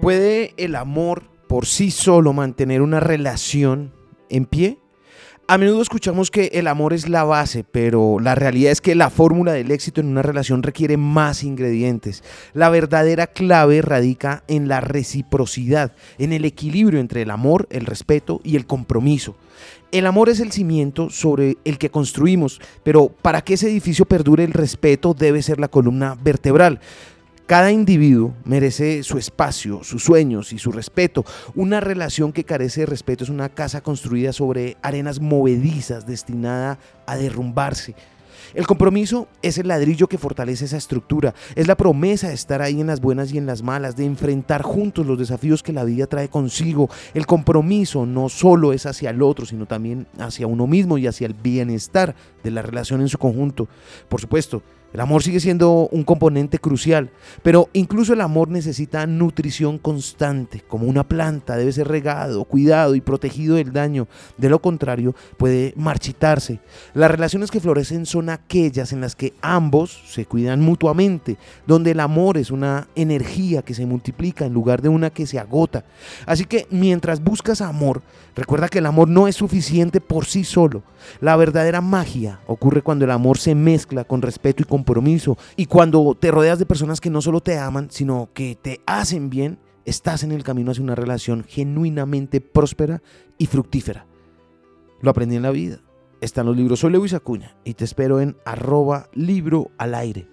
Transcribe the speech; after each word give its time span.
¿Puede 0.00 0.54
el 0.56 0.76
amor 0.76 1.24
por 1.46 1.66
sí 1.66 1.90
solo 1.90 2.32
mantener 2.32 2.80
una 2.80 3.00
relación 3.00 3.92
en 4.30 4.46
pie? 4.46 4.78
A 5.46 5.58
menudo 5.58 5.82
escuchamos 5.82 6.30
que 6.30 6.52
el 6.54 6.68
amor 6.68 6.94
es 6.94 7.08
la 7.08 7.24
base, 7.24 7.64
pero 7.64 8.18
la 8.18 8.34
realidad 8.34 8.72
es 8.72 8.80
que 8.80 8.94
la 8.94 9.10
fórmula 9.10 9.52
del 9.52 9.70
éxito 9.70 10.00
en 10.00 10.06
una 10.06 10.22
relación 10.22 10.62
requiere 10.62 10.96
más 10.96 11.42
ingredientes. 11.42 12.24
La 12.54 12.70
verdadera 12.70 13.26
clave 13.26 13.82
radica 13.82 14.42
en 14.48 14.68
la 14.68 14.80
reciprocidad, 14.80 15.94
en 16.18 16.32
el 16.32 16.46
equilibrio 16.46 16.98
entre 16.98 17.22
el 17.22 17.30
amor, 17.30 17.66
el 17.70 17.84
respeto 17.84 18.40
y 18.42 18.56
el 18.56 18.64
compromiso. 18.64 19.36
El 19.92 20.06
amor 20.06 20.30
es 20.30 20.40
el 20.40 20.52
cimiento 20.52 21.10
sobre 21.10 21.58
el 21.64 21.76
que 21.76 21.90
construimos, 21.90 22.60
pero 22.84 23.08
para 23.08 23.42
que 23.42 23.54
ese 23.54 23.68
edificio 23.68 24.06
perdure 24.06 24.44
el 24.44 24.52
respeto 24.52 25.12
debe 25.12 25.42
ser 25.42 25.60
la 25.60 25.68
columna 25.68 26.16
vertebral. 26.22 26.80
Cada 27.50 27.72
individuo 27.72 28.32
merece 28.44 29.02
su 29.02 29.18
espacio, 29.18 29.82
sus 29.82 30.04
sueños 30.04 30.52
y 30.52 30.58
su 30.60 30.70
respeto. 30.70 31.24
Una 31.56 31.80
relación 31.80 32.32
que 32.32 32.44
carece 32.44 32.82
de 32.82 32.86
respeto 32.86 33.24
es 33.24 33.30
una 33.30 33.48
casa 33.48 33.80
construida 33.80 34.32
sobre 34.32 34.76
arenas 34.82 35.20
movedizas 35.20 36.06
destinada 36.06 36.78
a 37.06 37.16
derrumbarse. 37.16 37.96
El 38.54 38.68
compromiso 38.68 39.26
es 39.42 39.58
el 39.58 39.66
ladrillo 39.66 40.06
que 40.06 40.16
fortalece 40.16 40.66
esa 40.66 40.76
estructura, 40.76 41.34
es 41.56 41.66
la 41.66 41.76
promesa 41.76 42.28
de 42.28 42.34
estar 42.34 42.62
ahí 42.62 42.80
en 42.80 42.86
las 42.86 43.00
buenas 43.00 43.32
y 43.32 43.38
en 43.38 43.46
las 43.46 43.64
malas, 43.64 43.96
de 43.96 44.04
enfrentar 44.04 44.62
juntos 44.62 45.04
los 45.04 45.18
desafíos 45.18 45.64
que 45.64 45.72
la 45.72 45.82
vida 45.82 46.06
trae 46.06 46.28
consigo. 46.28 46.88
El 47.14 47.26
compromiso 47.26 48.06
no 48.06 48.28
solo 48.28 48.72
es 48.72 48.86
hacia 48.86 49.10
el 49.10 49.22
otro, 49.22 49.44
sino 49.44 49.66
también 49.66 50.06
hacia 50.20 50.46
uno 50.46 50.68
mismo 50.68 50.98
y 50.98 51.08
hacia 51.08 51.26
el 51.26 51.34
bienestar 51.34 52.14
de 52.44 52.52
la 52.52 52.62
relación 52.62 53.00
en 53.00 53.08
su 53.08 53.18
conjunto. 53.18 53.66
Por 54.08 54.20
supuesto, 54.20 54.62
el 54.92 55.00
amor 55.00 55.22
sigue 55.22 55.38
siendo 55.38 55.88
un 55.92 56.02
componente 56.02 56.58
crucial, 56.58 57.10
pero 57.42 57.68
incluso 57.72 58.12
el 58.12 58.20
amor 58.20 58.48
necesita 58.48 59.06
nutrición 59.06 59.78
constante, 59.78 60.62
como 60.66 60.86
una 60.86 61.06
planta, 61.06 61.56
debe 61.56 61.72
ser 61.72 61.86
regado, 61.86 62.44
cuidado 62.44 62.96
y 62.96 63.00
protegido 63.00 63.54
del 63.54 63.72
daño. 63.72 64.08
De 64.36 64.48
lo 64.48 64.60
contrario, 64.60 65.14
puede 65.36 65.72
marchitarse. 65.76 66.58
Las 66.92 67.10
relaciones 67.10 67.50
que 67.52 67.60
florecen 67.60 68.04
son 68.04 68.30
aquellas 68.30 68.92
en 68.92 69.00
las 69.00 69.14
que 69.14 69.32
ambos 69.42 70.02
se 70.06 70.26
cuidan 70.26 70.60
mutuamente, 70.60 71.36
donde 71.66 71.92
el 71.92 72.00
amor 72.00 72.36
es 72.36 72.50
una 72.50 72.88
energía 72.96 73.62
que 73.62 73.74
se 73.74 73.86
multiplica 73.86 74.44
en 74.44 74.54
lugar 74.54 74.82
de 74.82 74.88
una 74.88 75.10
que 75.10 75.26
se 75.26 75.38
agota. 75.38 75.84
Así 76.26 76.46
que 76.46 76.66
mientras 76.70 77.22
buscas 77.22 77.60
amor, 77.60 78.02
recuerda 78.34 78.68
que 78.68 78.78
el 78.78 78.86
amor 78.86 79.08
no 79.08 79.28
es 79.28 79.36
suficiente 79.36 80.00
por 80.00 80.24
sí 80.24 80.42
solo. 80.42 80.82
La 81.20 81.36
verdadera 81.36 81.80
magia 81.80 82.40
ocurre 82.46 82.82
cuando 82.82 83.04
el 83.04 83.10
amor 83.10 83.38
se 83.38 83.54
mezcla 83.54 84.04
con 84.04 84.22
respeto 84.22 84.62
y 84.62 84.66
con 84.66 84.79
compromiso. 84.80 85.36
Y 85.56 85.66
cuando 85.66 86.16
te 86.18 86.30
rodeas 86.30 86.58
de 86.58 86.66
personas 86.66 87.00
que 87.00 87.10
no 87.10 87.20
solo 87.20 87.40
te 87.40 87.58
aman, 87.58 87.88
sino 87.90 88.30
que 88.32 88.56
te 88.60 88.80
hacen 88.86 89.28
bien, 89.30 89.58
estás 89.84 90.22
en 90.22 90.32
el 90.32 90.42
camino 90.42 90.70
hacia 90.70 90.82
una 90.82 90.94
relación 90.94 91.44
genuinamente 91.44 92.40
próspera 92.40 93.02
y 93.38 93.46
fructífera. 93.46 94.06
Lo 95.02 95.10
aprendí 95.10 95.36
en 95.36 95.42
la 95.42 95.50
vida. 95.50 95.80
Está 96.20 96.42
en 96.42 96.48
los 96.48 96.56
libros. 96.56 96.80
Soy 96.80 96.92
Lewis 96.92 97.14
Acuña 97.14 97.56
y 97.64 97.74
te 97.74 97.84
espero 97.84 98.20
en 98.20 98.36
arroba 98.44 99.08
libro 99.14 99.70
al 99.78 99.94
aire 99.94 100.28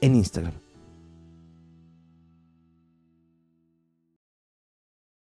en 0.00 0.14
Instagram. 0.14 0.67